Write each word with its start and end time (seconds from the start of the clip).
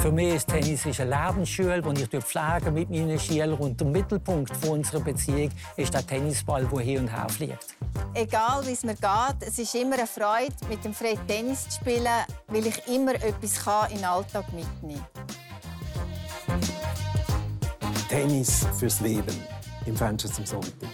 Für 0.00 0.10
mich 0.10 0.34
ist 0.34 0.48
Tennis 0.48 0.86
eine 0.86 1.10
Lebensschule, 1.10 1.82
die 1.82 2.02
ich 2.02 2.24
pflege 2.24 2.70
mit 2.70 2.88
meinen 2.88 3.18
Schülern. 3.18 3.52
Und 3.52 3.78
der 3.78 3.86
Mittelpunkt 3.86 4.50
unserer 4.66 5.00
Beziehung 5.00 5.50
ist 5.76 5.92
der 5.92 6.06
Tennisball, 6.06 6.64
der 6.64 6.80
hier 6.80 7.00
und 7.00 7.08
her 7.08 7.28
fliegt. 7.28 7.76
Egal 8.14 8.66
wie 8.66 8.72
es 8.72 8.82
mir 8.82 8.94
geht, 8.94 9.46
es 9.46 9.58
ist 9.58 9.74
immer 9.74 9.96
eine 9.96 10.06
Freude, 10.06 10.54
mit 10.70 10.82
dem 10.86 10.94
Fred 10.94 11.18
Tennis 11.28 11.68
zu 11.68 11.80
spielen, 11.80 12.06
weil 12.46 12.66
ich 12.66 12.88
immer 12.88 13.14
etwas 13.14 13.62
kann 13.62 13.90
in 13.90 13.98
den 13.98 14.06
Alltag 14.06 14.46
mitnehmen 14.54 15.04
kann. 16.46 16.60
Tennis 18.08 18.66
fürs 18.78 19.00
Leben 19.00 19.36
im 19.84 19.94
Fenster 19.94 20.32
zum 20.32 20.46
Sonntag. 20.46 20.88